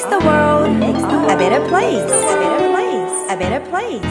[0.00, 0.68] makes the world
[1.30, 2.10] a better place.
[2.10, 3.30] A better place.
[3.30, 4.02] A better place.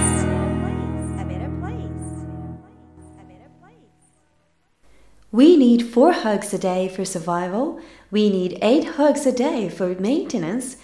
[1.20, 2.12] A better place.
[3.20, 4.06] A better place.
[5.32, 7.80] We need four hugs a day for survival,
[8.12, 10.78] we need eight hugs a day for maintenance,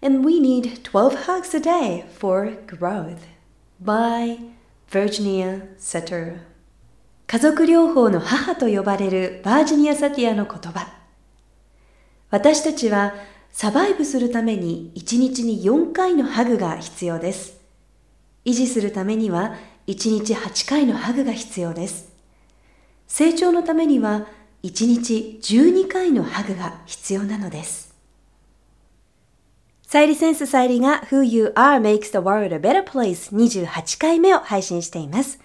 [0.00, 3.26] and we need 12 hugs a day for growth.
[3.78, 4.38] By
[4.88, 6.38] Virginia Satir
[7.26, 10.88] 家族療法の母と呼ばれるバージニア・サティアの言葉。
[12.30, 13.14] 私たちは
[13.59, 17.59] サバイブするために1日に4回のハグが必要です。
[18.45, 19.55] 維持するためには
[19.87, 22.13] 1日8回のハグが必要です。
[23.07, 24.27] 成長のためには
[24.61, 27.95] 1日12回のハグが必要なのです。
[29.81, 35.39] サイリセンスサイリが Who You Are Makes the World a Better Place 28回目を配信しています。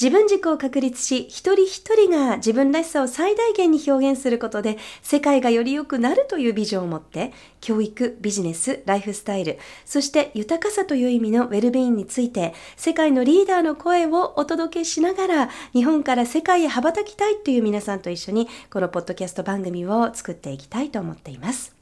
[0.00, 21.72] 自分軸を確立し、一人一人が自分らしさを最大限に表現することで、世界がより良くなるというビジョンを持って、教育、ビジネス、ライフスタイル、そして豊かさという意味のウェルビーンについて、世界のリーダーの声をお届けしながら、日本から世界へ羽ばたきたいという皆さんと一緒に、このポッドキャスト番組を作っていきたいと思っています。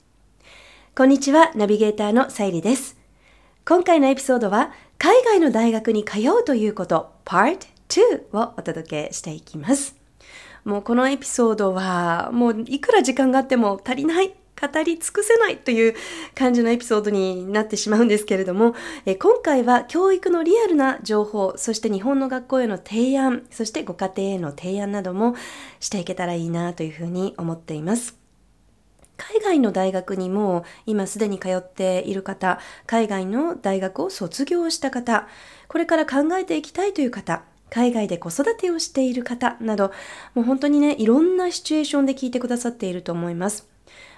[0.94, 2.98] こんにちは、ナビゲーターのさゆりです。
[3.64, 9.96] 今回のエピソードは、海外の大学に通うということ、Part 2をお届けしていきます。
[10.64, 15.94] もうこのエピソードは、もういくら時間があっても足りない、語り尽くせないという
[16.36, 25.34] 感じのエピソードになってしまうんですけれども、え今回は教育のリアルな情報、そして日本の学校への提案、そしてご家庭への提案なども
[25.80, 28.16] していけたらいいなというふうに思っています。
[29.18, 35.28] 海外の大学にも今すでに通っている方、海外の大学を卒業した方、
[35.68, 39.92] これから考えていきたいという方、海外で子育てをしている方など、
[40.34, 43.66] もう本当にね、いろんなシチュエーションで聞いてくださっていると思います。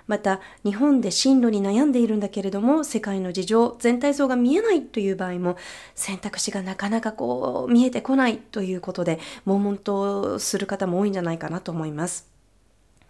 [0.08, 5.56] また、日本で進路に悩んでいるんだけれども、世界の事情、全体像が見えないという場合も、
[5.94, 12.33] 選択肢がなかなかこう、見えてこないということで、悶々とする方も多いんじゃないかなと思います。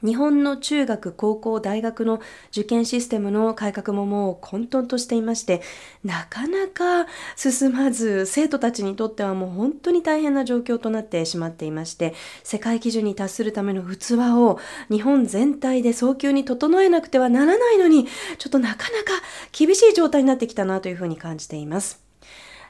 [0.05, 2.21] 日本の中学、高校、大学の
[2.51, 5.63] 受験システムの改革ももう混沌としていまして、
[6.05, 7.07] なかなか
[7.37, 14.59] 進まず、生徒たちにとってはもう本当に大変な状況となってしまっていまして、世界基準に達するための器を
[14.91, 18.07] 日本全体で早急に整えなくてはならないのに、
[18.37, 19.13] ちょっとなかなか
[19.53, 22.05] 厳しい状態になってきたなというふうに感じています。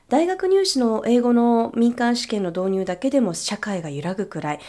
[0.08, 4.60] 大学入試の英語の民間試験の導入だけでも社会が揺らぐくらい、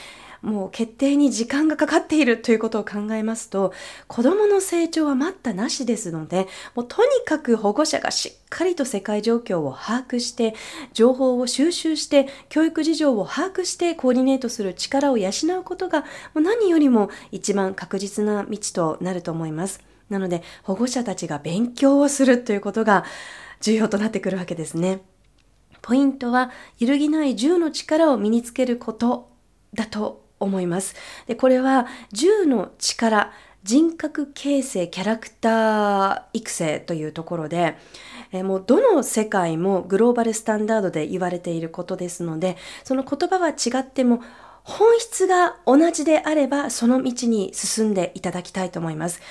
[0.46, 3.74] もう決定に時間がかかっているということを考えますと、
[4.08, 10.54] 子供の成長は待ったなしですので、もうとにかく保護者がしっかりと世界状況を把握して、
[10.94, 16.06] 情報を収集して、教育事情を把握してコーディネートする力を養うことが、も
[16.36, 19.82] う何よりも一番確実な道となると思います。
[20.10, 23.04] なので、保護者たちが勉強をするということが
[23.62, 25.02] 重要となってくるわけですね。
[25.82, 29.32] ポイントは、揺るぎない10の力を身につけること
[29.74, 30.96] だと思います。
[31.28, 33.32] で、これは10の力、
[33.64, 37.76] 人格形成、キャラクター育成というところで、
[38.32, 44.22] えーもうどの世界もグローバルスタンダードで言われていることですので、その言葉は違っても、
[44.64, 49.22] 本質が同じであれば、その道に進んでいただきたいと思います。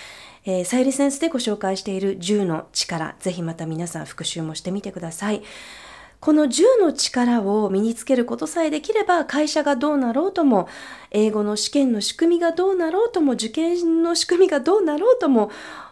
[0.47, 5.43] えーサイリセンスでご紹介している10の力、ぜひまた皆さん復習もしてみてください。
[6.25, 10.71] この10の力を身につけることさえできれば会社がどうなろうとも
[11.11, 15.51] 英語の試験の仕組みがどうなろうとも受験の仕組みがどうなろうとも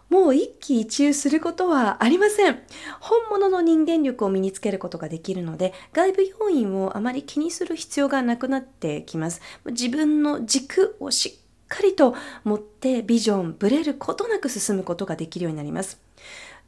[0.08, 2.62] もう一喜一憂することはありません。
[2.98, 9.42] 本物の人間力を身につけることができるので外部要因をあまり気にする必要がなくなってきます。
[9.66, 12.14] 自分の軸をしっかりと
[12.44, 16.00] 持ってビジョン、ブレることなく進むことができるようになります。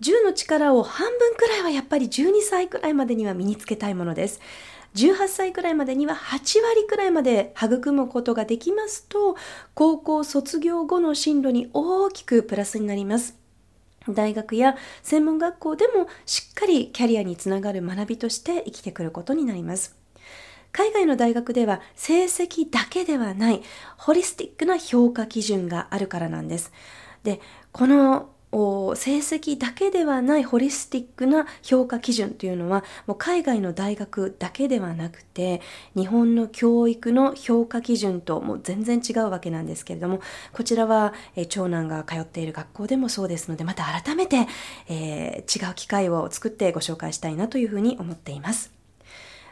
[0.01, 4.41] 10の力を半分くらいはやっぱり12歳くらいまでには身につけたいものです。
[4.95, 9.37] 18歳くらいまでには8割くらいまで育むことができますと、
[9.75, 13.37] 高校卒業後の進路に大きくプラスになります。
[14.09, 19.97] 大学や専門学校でもしっかりキャリアにつながる学びとして生きてくることになります。
[20.71, 23.63] 海外の大学では成績だけではない
[23.97, 26.73] ホリスティックな評価基準があるからなんです。
[27.23, 27.41] で、
[27.73, 35.61] この成績だけではないホリスティックな評価基準というのはもう海外の大学だけではなくて
[35.97, 40.21] 日本の教育の評価基準ともう全然違うわけなんですけれども
[40.53, 44.47] こちらは、えー長男が通っている学校でもそうですのでまた改めて、
[44.89, 48.73] えー違う機会を作ってご紹介したいなというふうに思っています。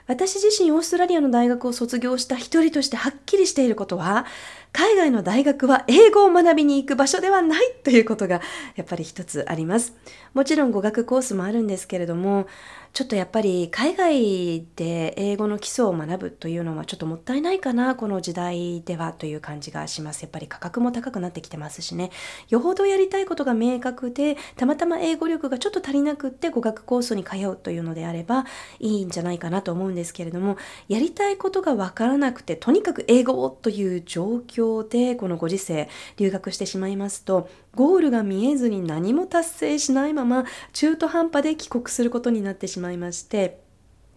[0.06, 4.26] 私自身オーストラリアの大学を卒業した一人としてはっきりしていることは
[4.72, 8.40] 海外の大学は英語を学びに行く場所ではないということが
[8.74, 9.94] やっぱり一つあります。
[10.32, 12.46] もちろん語学コースもあるんですけれども、
[12.94, 20.22] ちょっとやっぱり海外で英語の基礎を学ぶというのはちょっともったいないかな、この時代ではという感じがします。
[20.22, 22.10] やっぱり価格も高くなってきてますしね。
[22.48, 28.46] よほどやりたいことが明確で、たまたま英語力がちょっと足りなくって語学コースに通うというのであれば
[28.78, 30.56] いいんじゃないかなと思うんですけれども、
[30.88, 43.62] やりたいことがわからなくて、とにかく英語をという状況でこのご時世留学してしまいますと、ゴールが見えずに何も達成しないまま中途半端で帰国することになってしまいまして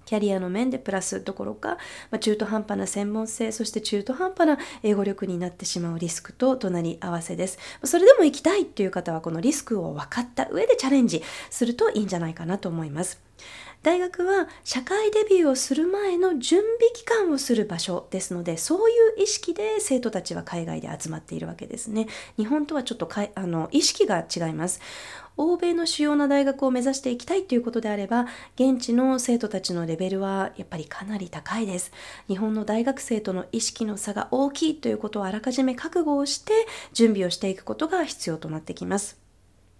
[0.06, 1.78] キャリアの面でプラスどころか、
[2.12, 7.58] まあ、中途半端な専門性そして中途半端な英語力になってしまうリスクと隣り合わせです。
[7.84, 13.20] それでも行きたいっていう方はこのリスクを分かった上でチャレンジするといいんじゃないかなと思います。
[13.86, 22.08] 大学は社会デビューをする前の準備期間をする場所ですのでそういう意識で生徒たちは海外で集まっているわけですね。
[22.36, 24.82] 日本とはちょっとかいあの意識が違います。
[25.38, 31.92] 欧米の主要な大学を目指していきたいということであれば現地の生徒たちのレベルはやっぱりかなり高いです。
[32.28, 36.54] 日本の大学生との意識の差が大きいということをあらかじめ覚悟をして
[36.94, 39.25] 準備をしていくことが必要となってきます。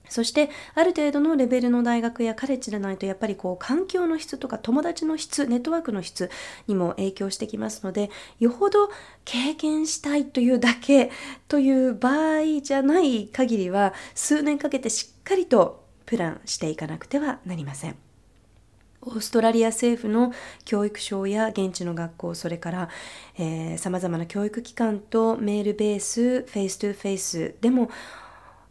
[0.10, 6.30] そしてある程度のレベルの大学やカレッジでないとやっぱりこう環境の質とか友達の質ネットワークの質
[6.68, 8.10] にも影響してきますので
[8.40, 8.90] よほど
[9.24, 11.12] 経験したいというだけ
[11.48, 17.96] という場合じゃない限りは数年かけてしっかりとプランしていかなくてはなりません。
[19.08, 20.34] オーストラリア政府の
[20.66, 22.90] 教育省や現地の学校、それから
[23.78, 27.92] さまざまな教育機関とメールベース、 face to face でも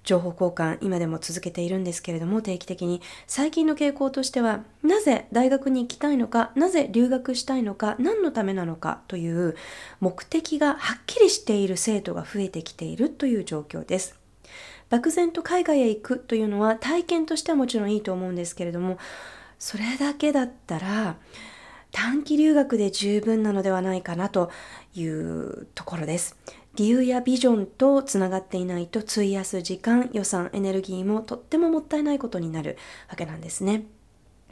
[0.04, 3.00] 情報交換今でも続けているんですけれども定期的に。
[3.26, 9.56] 最近の傾向としてはなぜ大学に行きたいのかなぜ留学したいのか何のためなのかという
[10.00, 14.18] 目的がはっきりしている生徒が増えてきているという状況です。
[14.90, 18.98] 漠然と海外へ行くというのは体験としてはもちろんいいと思うんですけれども
[19.58, 21.16] それだけだったら
[21.90, 24.50] 短期留学で十分なのではないかなと
[24.94, 26.36] いうところです。
[26.76, 32.76] 理由やビジョンとつながっていないと費やす時間予算エネルギーもとってももったいないことになる
[33.08, 33.84] わけなんですね。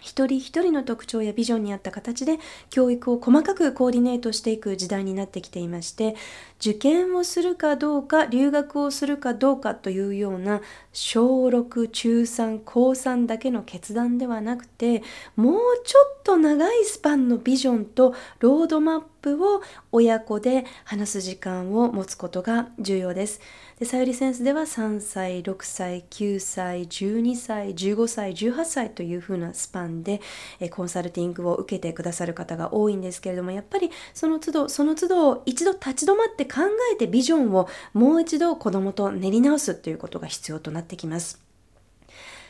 [0.02, 2.38] 一人一人の特徴やビジョンに合った形で
[2.70, 6.16] 教育を細かくコーディネートしていく時代になってきていまして
[6.60, 10.60] 受験をするかどうか留学をするかどうかというような
[10.92, 15.02] 小6中3高3だけの決断ではなくて
[15.36, 19.62] もうちょっと長いスパンのビジョンとロードマップを
[19.92, 23.40] 親子で話す時間を持つことが重要です。
[23.82, 30.20] でさゆりセンスでは3歳6歳9歳12歳15歳18歳というふうなスパンで
[30.60, 36.60] えコンサルティングを受けてくださる方が多いんですけれどもやっぱりその都度その都度一度立ち止まって考
[36.92, 41.42] えてビジョンをもう一度子供と練り直すということが必要となってきます。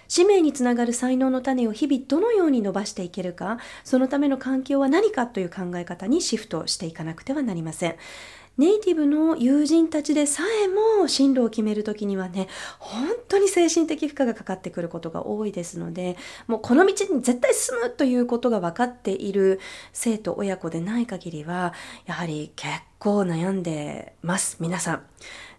[0.09, 7.97] 使命につながる才能の種を日々どのように伸ばしていけるか、そのための環境は何かという考え方にシフトしていかなくてはなりません。
[8.59, 16.17] ネイティブの友人たちでさえも進路を決めるときにはね本当に精神的負荷がかかってくることが多いですので
[16.47, 19.59] もうこの道に絶対進むということが分かっている
[19.93, 21.73] 生徒親子でない限りは
[22.05, 25.03] やはり結構悩んでます皆さん。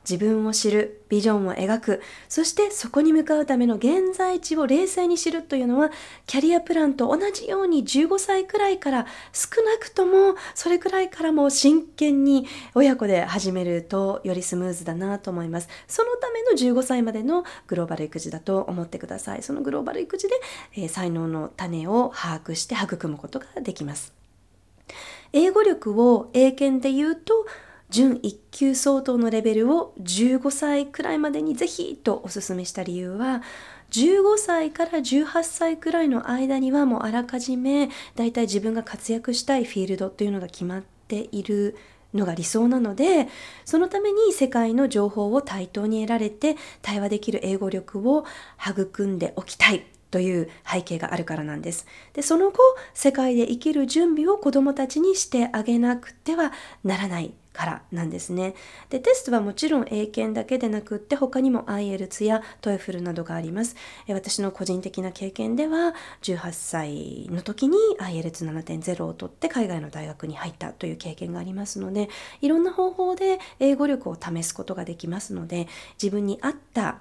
[0.10, 5.92] 自分を知る、ビジョンを描く、そしてそこに向かうための現在地を冷静に知るというのは、
[6.26, 15.70] キャリアプランと同じように15歳くらいから少なくともそれくらいからも真剣に親子で始めるとよりスムーズだなと思います。
[15.88, 19.44] そのための15歳までのグローバル育児だと思ってください。
[19.44, 20.34] そのグローバル育児で、
[20.76, 24.14] えー、才能の種を把握して育むことができます。
[25.32, 27.46] 英語力を英検で言うと
[27.94, 33.44] 準1級相当のレベルを15歳くらいまでにぜひとお勧めした理由は
[33.92, 41.78] 15歳から18歳くらいの間にはもうあらかじめだいたい自分が活躍したいフィールドというのが決まっている
[42.16, 43.28] のが理想なので
[43.64, 48.26] そのために世界の情報を対等に得られて対話できる英語力を
[48.60, 49.86] 育んでおきたい。
[50.14, 51.88] という背景があるからなんです。
[52.14, 52.60] でその後
[52.94, 56.52] 世界で生きる準備を子どもたちにしてあげなくては
[56.84, 58.54] ならないからなんですね。
[58.92, 63.76] で、テストはもちろん英検だけでなくって他にも IELTS や TOEFL などがあります。
[64.08, 72.10] え私の個人的な経験では18歳の時に IELTS7.0 を取って海外の大学に入ったという経験がありますので、
[72.42, 75.68] いろんな方法で英語力を試すことができますので、
[76.02, 77.00] 自分に合った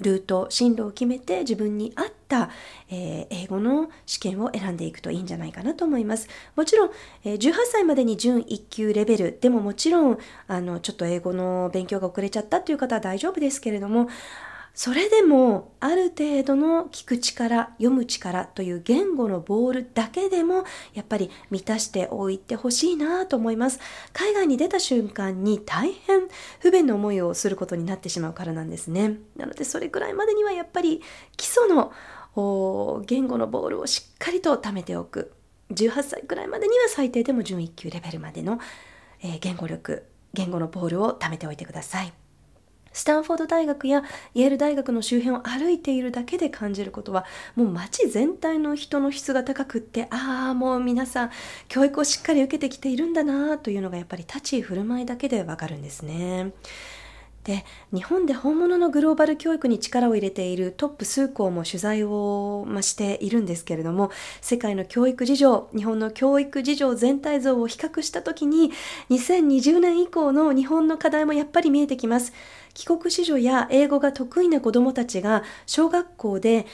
[0.00, 2.50] ルート、進路を決めて自分に合った、
[2.90, 6.28] えー、英語の試験を選んでいくといいんじゃないかなと思います。
[6.56, 6.90] もちろん、
[7.24, 14.08] えー、18歳までに準1級レベルでももちろん、あの、ちょっと英語の勉強が遅れちゃったという方は大丈夫ですけれども、
[14.74, 20.64] それでもある程度の聞く力読む力という言語のボールだけでも
[20.94, 23.78] やっぱり満たしておいてほしいなと思います。
[24.12, 26.22] 海外に出た瞬間に大変
[26.58, 29.18] 不便な思いをすることになってしまうからなんですね。
[29.36, 31.00] なのでそれくらいまでにはやっぱり
[31.36, 31.92] 基礎の
[33.06, 35.32] 言語のボールをしっかりと貯めておく。
[35.70, 38.58] 18歳くらいまでには最低でも準1級レベルまでの、
[39.22, 40.04] えー、言語力
[40.34, 42.23] 言語のボールを貯めておいてください。
[42.94, 51.30] スタンフォード大学やイェール大学の周辺を歩いているだけで感じることはもう街全体の人の質が高くってああもう皆さん
[51.68, 56.52] 教育をしっかり受けてきているんだなというのがやっぱり立ち振る舞いだけでわかるんですね。
[57.44, 64.10] で日本で本物のグローバル教育に力を入れているトップ数校も取材を、ま、しているんですけれども
[64.40, 68.72] 世界の教育事情日本の教育事情全体像を比較した時に
[69.10, 72.32] 2020年以降の日本の課題もやっぱり見えてきます。
[72.72, 76.66] 帰国子女や英語が得意な子どもたちが小学校で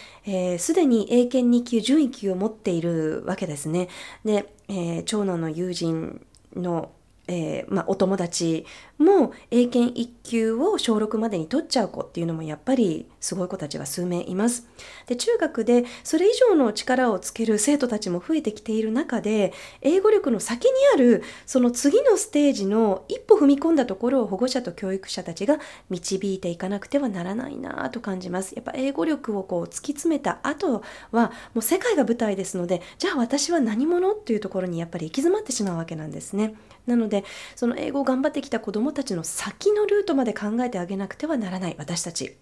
[0.59, 3.89] すで、に英検2級準1級を持っているわけですね。
[4.25, 6.25] で、えー、長男の友人
[6.57, 6.91] の
[7.31, 8.67] えー、ま、お友達
[9.01, 14.69] も英検1級を小6までに取っちゃう子っていうのもやっぱりすごい子たちが数名います。
[15.07, 28.55] で中学でそれ以上の力をつける生徒たちも増えてきている中で英語力の先にあるその次のステージの一歩踏み込んだところを保護者と教育者たちが導いていかなくてはならないなと感じます。
[28.55, 36.55] やっぱ英語力をこう突き詰めた後はもう世界が舞台ですのでじゃあ私は何者っていうところにやっぱり行き詰まってしまうわけなんですね。
[36.87, 37.25] なので
[37.57, 42.37] その英語を頑張ってきた子どもたちの先のルートまで考えてあげなくてはならない私たち。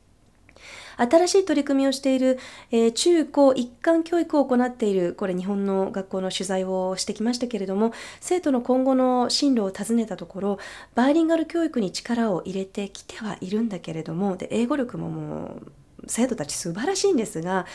[0.99, 2.38] 新しい取り組みをしている、
[2.73, 10.59] えー、中高一貫教育を行っているこれ日本の学校の取材をしてきましたけれども生徒の今後の進路を尋ねたところ
[10.97, 15.73] バイリンガル教育に力を入れてきてはいるんだけれどもで英語力ももう
[16.07, 17.67] 生徒たち素晴らしいんですが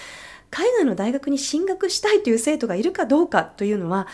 [0.50, 4.08] 海外の大学に進学したいという生徒がいるかどうかというのは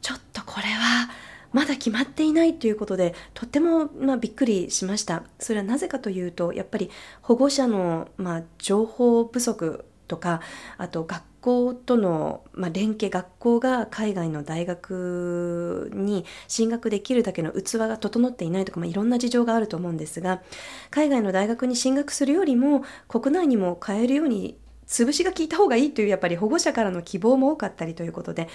[0.00, 1.08] ちょっとこれは
[1.52, 5.24] まだ決まっていないということでとっても、まあ、びっくりしました。
[5.38, 6.90] それはなぜかというとやっぱり
[7.20, 10.40] 保護者の、まあ、情報不足とか
[10.78, 20.42] あと学校との、まあ、連携学校が海外の大学に進学できるだけの器が整っていないとか、まあ、いろんな事情があると思うんですが
[20.90, 24.56] 海外の大学に進学するよりも国内にも変えるように
[24.92, 28.48] 潰しが効いた方がいいというやっぱり保護者からの希望も多かったりということで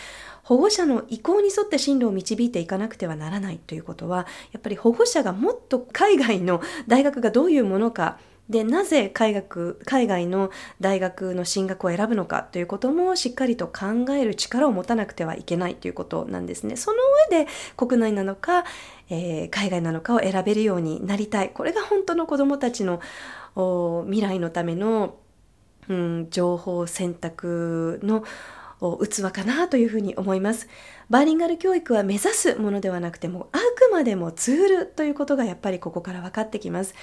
[0.43, 16.77] 保護者の意向に沿って進路を導いていかなくてはならないということはやっぱり保護者がもっと海外の大学がどういうものかでなぜ海学海外の大学の進学を選ぶのかということもしっかりと考える力を持たなくてはいけないということなんですね。
[16.77, 16.97] その
[17.29, 18.63] 上で国内なのか、
[19.09, 23.01] えー、海外なのかを選べるようになりたいこれが本当の子どもたちの
[24.05, 25.15] 未来のための
[25.89, 28.23] うん、情報選択の
[28.79, 30.67] 器かなというふうに思います。
[31.09, 36.93] バーリンガル教育は目指すものではなくてもあくまでもツールということがやっぱりここから分かってきます。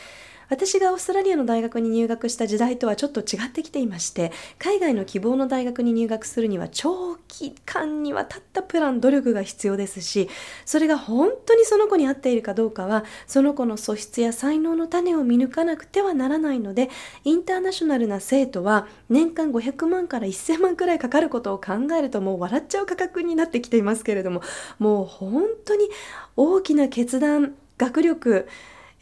[0.48, 10.28] 私がオーストラリアの大学に入学した時代とはちょっと違ってきていまして海外の希望の大学に入学するには長期間にわたったプラン努力が必要ですし
[10.64, 16.90] それが本当にその子に合っているかどうかはその子の素質や才能の種を見抜かなくてはならないので
[17.24, 24.42] インターナショナルな生徒は年間500万から1000万くらいかかることを考えるともう笑っちゃう価格になってきていますけれども
[24.78, 25.88] もう本当に
[26.36, 28.46] 大きな決断学力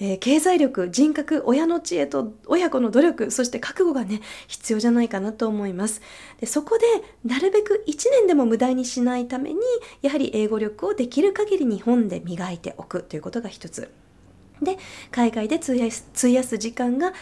[0.04, 6.02] えー、経済力人格親の知恵と親子の努力そして覚悟がね必要じゃないかなと思います。
[6.40, 6.84] でそこで
[7.24, 9.60] なるべく1年でも無駄にしないために
[10.02, 13.92] やはり英語力をできる限り日本で磨いておくということが一つ。
[14.60, 14.76] で
[15.12, 17.12] 海外で費やす費やす時間が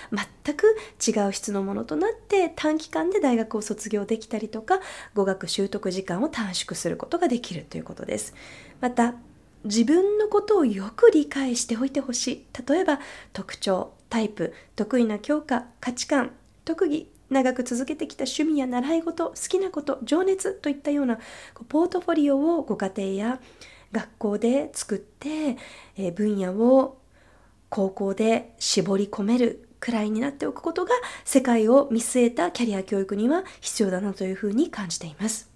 [0.44, 0.74] 全く
[1.06, 4.80] 違う質のものとなって短期間で大学を卒業できたりとか
[5.14, 8.34] 語学習得時間を短縮することができるということです。
[8.80, 9.16] また
[9.64, 13.00] 自分のことをよく理解しておいてほしい例えば
[13.32, 16.32] 特徴タイプ得意な教科価値観
[16.64, 21.18] 特技長く続けてきた趣味や習い事好きなこと情熱といったような
[21.68, 23.40] ポートフォリオをご家庭や
[23.92, 25.56] 学校で作って、
[26.12, 26.98] 分野を
[27.68, 30.92] 高校で絞り込めるくらいになっておくことが
[31.24, 35.50] 世界を見据えたキャリア教育には必要だなというふうに感じています。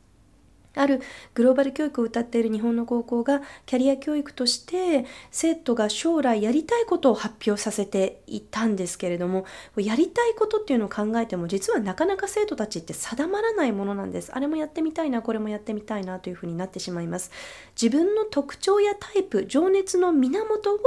[0.75, 1.01] ある
[1.35, 9.45] グローバル教育を謳っている日本の高校がキャリア教育として生徒が将来やりたいことを発表させていたんですけれども
[9.77, 14.33] やりたいことっていうのを考えても実はなかなか生徒たちって定まらないものなんです。
[14.35, 17.31] あれもやってみたいなこれもやってみたいなというふうになってしまいます。
[17.81, 20.79] 自分の特徴やタイプ情熱の源を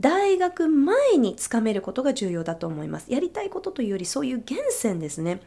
[0.00, 3.12] 大学前につかめることが重要だと思います。
[3.12, 5.40] やりたいことというよりそういう源泉ですね。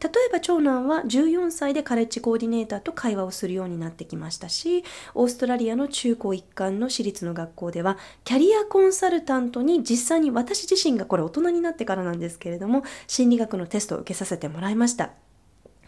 [0.00, 15.27] 例えば長男は14歳でカレッジコーディネーターと会話をするようになってきましたしオーストラリアの中高一貫の私立の学校ではキャリアコンサルタントに実際に私自身がこれ大人になってからなんですけれども心理学のテストを受けさせてもらいました。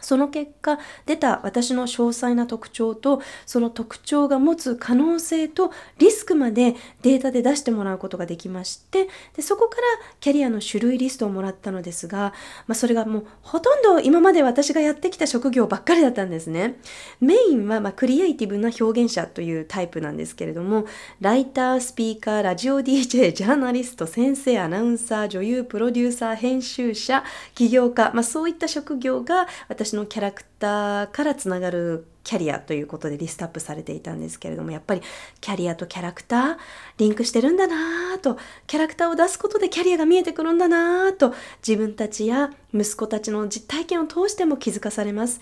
[0.01, 9.83] その結果出た私の詳細な特徴とその特徴が持つ可能性とリスクまでデータで出してもらうことができましてでそこから
[10.21, 12.33] キャリアの種類リストをもらったのですが、
[12.67, 16.79] まあ、それがもうほとんど今まで私がやってきた職業ばっかりだったんですね。
[17.21, 20.87] メインはまクリエイティブな表現者というタイプなんですけれども
[21.21, 35.03] ライタースピーカーラジオ DJ ジャーナリスト先生アナウンサー女優プロデューサー編集者起業家、まあ、そういった職業が私私のキャラクターからつながるキャリアということでリストアップされていたんですけれどもやっぱり
[35.41, 36.57] キャリアとキャラクター
[36.99, 41.35] リンクしてるんだなぁとキャラクターを出すことでキャリアが見えてくるんだなぁと
[41.67, 45.41] 自分たちや息子たちの実体験を通しても気づかされます。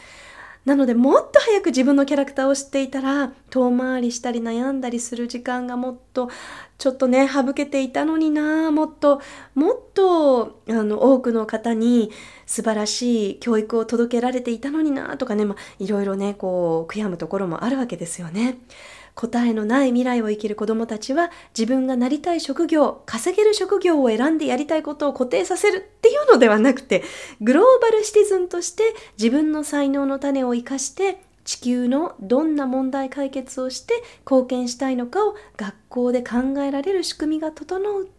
[0.65, 6.31] なのでもっと早く自分のキャラクターを知っていたら遠回りしたり悩んだりする時間がもっと
[6.77, 9.21] ちょっとね省けていたのになもっと
[9.55, 12.11] もっとあの多くの方に
[12.45, 18.59] 素晴らしい教育を届けられていたのになとかね、まあ、いろいろねこう悔やむところもあるわけですよね。
[19.19, 27.03] 答えのない未来を生きる子供たちは自分がなりたい職業、稼げる職業を選んでやりたいことを固定させるっていうのではなくて、
[27.41, 33.95] グローバルシティズンとして自分の才能の種を生かして地球のどんな問題解決をして
[34.25, 38.11] 貢献したいのかを学校で考えられる仕組みが整うと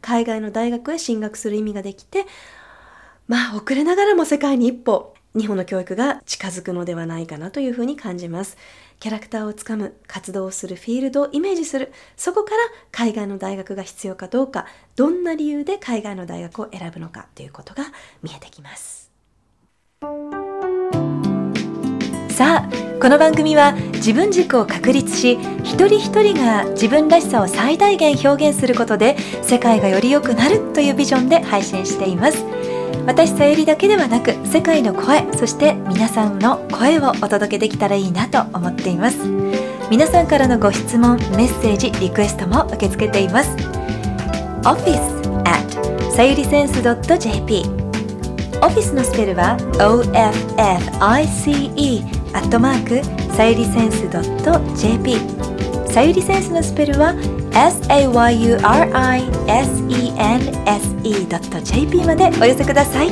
[0.00, 2.26] 海外の大学へ進学する意味ができて
[3.28, 8.56] まあ遅れながらも世界に一歩日本の教育が近づくのではないかなというふうに感じます。
[9.00, 12.56] キャラクターをつかむ、活動をするフィールドをイメージする、そこから
[12.90, 17.84] 海外の大学が必要かどうか、どんな理由で海外の大学を選ぶのかということが
[18.22, 19.10] 見えてきます。
[22.28, 32.44] さあ、この番組は自分軸を確立し、一人一人が自分らしさを最大限表現することで、世界がより良くなるというビジョンで配信しています。
[33.06, 39.18] 私さゆりだけではなく世界の声そして皆さんの声をお届けできたらいいなと思っています。
[39.90, 43.50] 皆さんからのご質問メッセージリクエストも受け付けています。
[44.62, 47.64] office at さゆりセンス .jp
[48.62, 50.52] オフィスのスペルは OFFICE
[52.34, 54.08] アットマークさゆりセンス
[54.76, 55.16] .jp
[55.92, 57.14] さゆりセンスのスペルは
[60.97, 63.09] sayurisense.jp までお寄せください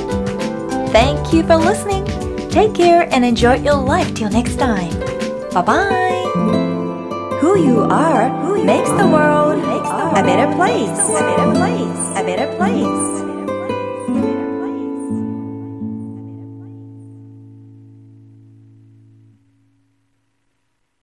[0.91, 2.05] Thank you for listening
[2.49, 4.91] Take care and enjoy your life till next time
[5.51, 6.23] Bye bye
[7.41, 8.29] Who you are
[8.63, 9.61] makes the world
[10.17, 13.28] a better place A better place A better place